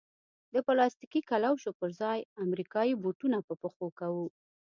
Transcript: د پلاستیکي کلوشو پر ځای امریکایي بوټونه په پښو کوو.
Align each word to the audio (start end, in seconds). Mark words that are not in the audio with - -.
د 0.53 0.55
پلاستیکي 0.67 1.21
کلوشو 1.31 1.71
پر 1.79 1.89
ځای 2.01 2.19
امریکایي 2.45 2.93
بوټونه 3.03 3.37
په 3.47 3.53
پښو 3.61 3.87
کوو. 3.99 4.25